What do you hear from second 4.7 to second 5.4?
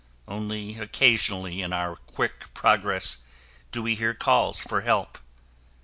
help.